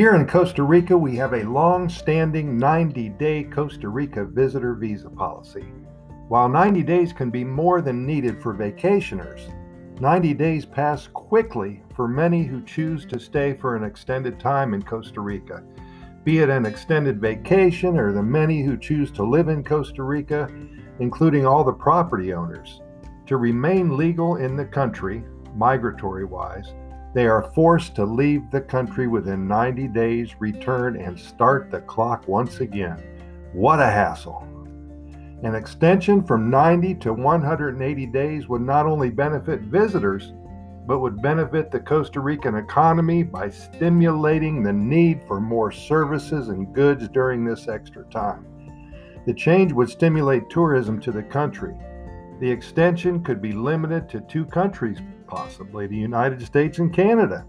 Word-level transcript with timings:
Here 0.00 0.14
in 0.14 0.26
Costa 0.26 0.62
Rica, 0.62 0.96
we 0.96 1.14
have 1.16 1.34
a 1.34 1.44
long 1.44 1.86
standing 1.90 2.56
90 2.56 3.10
day 3.10 3.44
Costa 3.44 3.90
Rica 3.90 4.24
visitor 4.24 4.72
visa 4.72 5.10
policy. 5.10 5.66
While 6.28 6.48
90 6.48 6.82
days 6.84 7.12
can 7.12 7.28
be 7.28 7.44
more 7.44 7.82
than 7.82 8.06
needed 8.06 8.40
for 8.40 8.54
vacationers, 8.54 9.52
90 10.00 10.32
days 10.32 10.64
pass 10.64 11.06
quickly 11.06 11.82
for 11.94 12.08
many 12.08 12.44
who 12.44 12.64
choose 12.64 13.04
to 13.04 13.20
stay 13.20 13.52
for 13.52 13.76
an 13.76 13.84
extended 13.84 14.40
time 14.40 14.72
in 14.72 14.80
Costa 14.80 15.20
Rica, 15.20 15.62
be 16.24 16.38
it 16.38 16.48
an 16.48 16.64
extended 16.64 17.20
vacation 17.20 17.98
or 17.98 18.14
the 18.14 18.22
many 18.22 18.62
who 18.62 18.78
choose 18.78 19.10
to 19.10 19.22
live 19.22 19.48
in 19.48 19.62
Costa 19.62 20.02
Rica, 20.02 20.50
including 21.00 21.44
all 21.44 21.62
the 21.62 21.74
property 21.74 22.32
owners. 22.32 22.80
To 23.26 23.36
remain 23.36 23.98
legal 23.98 24.36
in 24.36 24.56
the 24.56 24.64
country, 24.64 25.22
migratory 25.54 26.24
wise, 26.24 26.72
they 27.12 27.26
are 27.26 27.50
forced 27.54 27.94
to 27.96 28.04
leave 28.04 28.50
the 28.50 28.60
country 28.60 29.06
within 29.06 29.48
90 29.48 29.88
days, 29.88 30.34
return, 30.38 30.96
and 30.96 31.18
start 31.18 31.70
the 31.70 31.80
clock 31.80 32.28
once 32.28 32.60
again. 32.60 33.02
What 33.52 33.80
a 33.80 33.86
hassle! 33.86 34.46
An 35.42 35.54
extension 35.54 36.22
from 36.22 36.50
90 36.50 36.96
to 36.96 37.12
180 37.12 38.06
days 38.06 38.48
would 38.48 38.62
not 38.62 38.86
only 38.86 39.08
benefit 39.08 39.60
visitors, 39.62 40.34
but 40.86 41.00
would 41.00 41.22
benefit 41.22 41.70
the 41.70 41.80
Costa 41.80 42.20
Rican 42.20 42.56
economy 42.56 43.22
by 43.22 43.48
stimulating 43.48 44.62
the 44.62 44.72
need 44.72 45.22
for 45.26 45.40
more 45.40 45.70
services 45.70 46.48
and 46.48 46.74
goods 46.74 47.08
during 47.08 47.44
this 47.44 47.68
extra 47.68 48.04
time. 48.04 48.46
The 49.26 49.34
change 49.34 49.72
would 49.72 49.88
stimulate 49.88 50.50
tourism 50.50 51.00
to 51.00 51.12
the 51.12 51.22
country. 51.22 51.74
The 52.40 52.50
extension 52.50 53.22
could 53.22 53.42
be 53.42 53.52
limited 53.52 54.08
to 54.08 54.20
two 54.22 54.46
countries 54.46 54.98
possibly 55.26 55.86
the 55.86 55.96
United 55.96 56.42
States 56.42 56.78
and 56.78 56.92
Canada, 56.92 57.46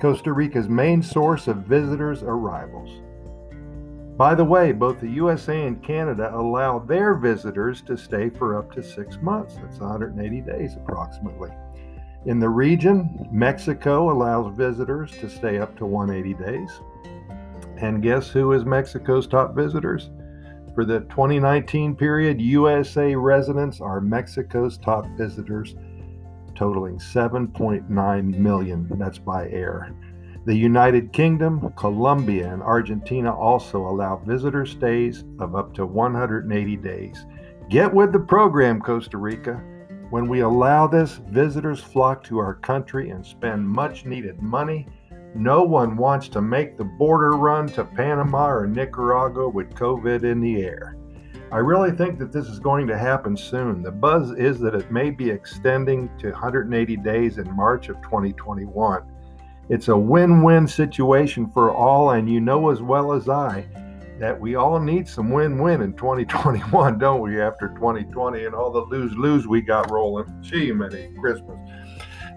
Costa 0.00 0.32
Rica's 0.32 0.68
main 0.68 1.02
source 1.02 1.46
of 1.46 1.58
visitors' 1.58 2.22
arrivals. 2.22 3.02
By 4.16 4.34
the 4.34 4.44
way, 4.44 4.72
both 4.72 4.98
the 4.98 5.10
USA 5.10 5.66
and 5.66 5.82
Canada 5.82 6.30
allow 6.34 6.78
their 6.78 7.14
visitors 7.14 7.82
to 7.82 7.96
stay 7.96 8.30
for 8.30 8.58
up 8.58 8.72
to 8.72 8.82
six 8.82 9.18
months. 9.22 9.56
That's 9.56 9.78
180 9.78 10.40
days 10.40 10.76
approximately. 10.76 11.50
In 12.26 12.38
the 12.38 12.48
region, 12.48 13.28
Mexico 13.30 14.10
allows 14.10 14.54
visitors 14.56 15.10
to 15.20 15.30
stay 15.30 15.58
up 15.58 15.76
to 15.78 15.86
180 15.86 16.42
days. 16.42 16.70
And 17.78 18.02
guess 18.02 18.28
who 18.28 18.52
is 18.52 18.64
Mexico's 18.64 19.26
top 19.26 19.54
visitors? 19.54 20.10
For 20.74 20.84
the 20.84 21.00
2019 21.00 21.96
period, 21.96 22.40
USA 22.40 23.14
residents 23.14 23.80
are 23.80 24.00
Mexico's 24.00 24.78
top 24.78 25.06
visitors 25.16 25.74
totaling 26.54 26.98
7.9 26.98 28.36
million. 28.36 28.86
That's 28.98 29.18
by 29.18 29.48
air. 29.48 29.94
The 30.46 30.54
United 30.54 31.12
Kingdom, 31.12 31.72
Colombia, 31.76 32.52
and 32.52 32.62
Argentina 32.62 33.34
also 33.34 33.86
allow 33.86 34.16
visitor 34.16 34.64
stays 34.64 35.24
of 35.38 35.54
up 35.54 35.74
to 35.74 35.86
180 35.86 36.76
days. 36.76 37.26
Get 37.68 37.92
with 37.92 38.12
the 38.12 38.20
program, 38.20 38.80
Costa 38.80 39.16
Rica. 39.18 39.62
When 40.10 40.28
we 40.28 40.40
allow 40.40 40.86
this, 40.86 41.20
visitors 41.28 41.80
flock 41.80 42.24
to 42.24 42.38
our 42.38 42.54
country 42.54 43.10
and 43.10 43.24
spend 43.24 43.68
much 43.68 44.04
needed 44.04 44.42
money. 44.42 44.86
No 45.34 45.62
one 45.62 45.96
wants 45.96 46.28
to 46.30 46.40
make 46.40 46.76
the 46.76 46.84
border 46.84 47.32
run 47.32 47.68
to 47.68 47.84
Panama 47.84 48.48
or 48.48 48.66
Nicaragua 48.66 49.48
with 49.48 49.74
COVID 49.74 50.24
in 50.24 50.40
the 50.40 50.62
air. 50.62 50.96
I 51.52 51.58
really 51.58 51.90
think 51.90 52.18
that 52.18 52.32
this 52.32 52.46
is 52.46 52.58
going 52.58 52.86
to 52.86 52.98
happen 52.98 53.36
soon. 53.36 53.82
The 53.82 53.90
buzz 53.90 54.32
is 54.32 54.60
that 54.60 54.74
it 54.74 54.90
may 54.90 55.10
be 55.10 55.30
extending 55.30 56.08
to 56.18 56.30
180 56.30 56.96
days 56.98 57.38
in 57.38 57.56
March 57.56 57.88
of 57.88 58.00
2021. 58.02 59.02
It's 59.68 59.88
a 59.88 59.96
win 59.96 60.42
win 60.42 60.66
situation 60.66 61.50
for 61.50 61.72
all, 61.72 62.10
and 62.10 62.28
you 62.28 62.40
know 62.40 62.70
as 62.70 62.82
well 62.82 63.12
as 63.12 63.28
I 63.28 63.66
that 64.20 64.38
we 64.38 64.54
all 64.54 64.78
need 64.78 65.08
some 65.08 65.30
win 65.30 65.58
win 65.58 65.80
in 65.80 65.94
2021, 65.94 66.98
don't 66.98 67.20
we, 67.20 67.40
after 67.40 67.68
2020 67.68 68.44
and 68.44 68.54
all 68.54 68.70
the 68.70 68.80
lose 68.80 69.16
lose 69.16 69.46
we 69.48 69.62
got 69.62 69.90
rolling. 69.90 70.26
Gee, 70.42 70.72
Merry 70.72 71.12
Christmas. 71.18 71.58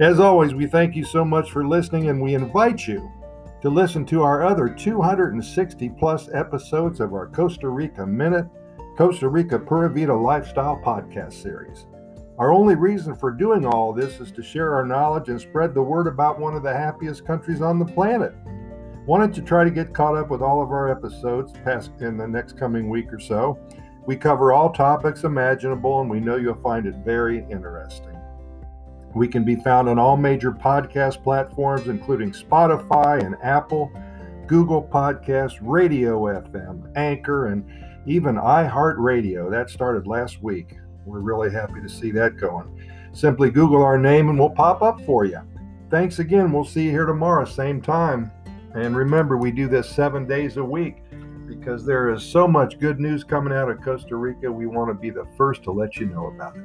As 0.00 0.20
always, 0.20 0.54
we 0.54 0.66
thank 0.66 0.96
you 0.96 1.04
so 1.04 1.24
much 1.24 1.50
for 1.50 1.66
listening, 1.66 2.08
and 2.08 2.20
we 2.20 2.34
invite 2.34 2.88
you 2.88 3.10
to 3.60 3.68
listen 3.68 4.06
to 4.06 4.22
our 4.22 4.42
other 4.42 4.68
260 4.68 5.88
plus 5.90 6.30
episodes 6.32 6.98
of 6.98 7.12
our 7.12 7.26
Costa 7.28 7.68
Rica 7.68 8.06
Minute 8.06 8.46
Costa 8.96 9.28
Rica 9.28 9.58
Pura 9.58 9.90
Vida 9.90 10.14
Lifestyle 10.14 10.80
Podcast 10.82 11.34
Series. 11.34 11.86
Our 12.38 12.52
only 12.52 12.74
reason 12.74 13.14
for 13.14 13.30
doing 13.30 13.66
all 13.66 13.92
this 13.92 14.18
is 14.18 14.32
to 14.32 14.42
share 14.42 14.74
our 14.74 14.86
knowledge 14.86 15.28
and 15.28 15.40
spread 15.40 15.74
the 15.74 15.82
word 15.82 16.06
about 16.06 16.40
one 16.40 16.54
of 16.54 16.62
the 16.62 16.72
happiest 16.72 17.26
countries 17.26 17.60
on 17.60 17.78
the 17.78 17.84
planet. 17.84 18.34
Wanted 19.06 19.34
to 19.34 19.42
try 19.42 19.64
to 19.64 19.70
get 19.70 19.94
caught 19.94 20.16
up 20.16 20.30
with 20.30 20.40
all 20.40 20.62
of 20.62 20.70
our 20.70 20.90
episodes 20.90 21.52
past 21.64 21.90
in 22.00 22.16
the 22.16 22.26
next 22.26 22.58
coming 22.58 22.88
week 22.88 23.12
or 23.12 23.20
so. 23.20 23.58
We 24.06 24.16
cover 24.16 24.52
all 24.52 24.72
topics 24.72 25.24
imaginable 25.24 26.00
and 26.00 26.08
we 26.08 26.20
know 26.20 26.36
you'll 26.36 26.54
find 26.62 26.86
it 26.86 26.96
very 27.04 27.46
interesting. 27.50 28.16
We 29.14 29.28
can 29.28 29.44
be 29.44 29.56
found 29.56 29.88
on 29.88 29.98
all 29.98 30.16
major 30.16 30.52
podcast 30.52 31.22
platforms, 31.22 31.88
including 31.88 32.32
Spotify 32.32 33.24
and 33.24 33.36
Apple, 33.42 33.92
Google 34.46 34.82
Podcasts, 34.82 35.58
Radio 35.60 36.20
FM, 36.20 36.90
Anchor, 36.96 37.48
and 37.48 37.64
even 38.06 38.36
iHeartRadio. 38.36 39.50
That 39.50 39.70
started 39.70 40.06
last 40.06 40.42
week. 40.42 40.76
We're 41.04 41.20
really 41.20 41.50
happy 41.50 41.80
to 41.80 41.88
see 41.88 42.10
that 42.12 42.36
going. 42.36 42.80
Simply 43.12 43.50
Google 43.50 43.82
our 43.82 43.98
name 43.98 44.30
and 44.30 44.38
we'll 44.38 44.50
pop 44.50 44.82
up 44.82 45.00
for 45.04 45.24
you. 45.24 45.40
Thanks 45.90 46.18
again. 46.18 46.52
We'll 46.52 46.64
see 46.64 46.84
you 46.84 46.90
here 46.90 47.06
tomorrow, 47.06 47.44
same 47.44 47.82
time. 47.82 48.30
And 48.74 48.96
remember, 48.96 49.36
we 49.36 49.50
do 49.50 49.68
this 49.68 49.90
seven 49.90 50.26
days 50.26 50.56
a 50.56 50.64
week 50.64 51.02
because 51.46 51.84
there 51.84 52.10
is 52.10 52.22
so 52.22 52.48
much 52.48 52.78
good 52.78 52.98
news 52.98 53.24
coming 53.24 53.52
out 53.52 53.70
of 53.70 53.82
Costa 53.82 54.16
Rica. 54.16 54.50
We 54.50 54.66
want 54.66 54.88
to 54.88 54.94
be 54.94 55.10
the 55.10 55.26
first 55.36 55.62
to 55.64 55.70
let 55.70 55.96
you 55.96 56.06
know 56.06 56.28
about 56.28 56.56
it. 56.56 56.64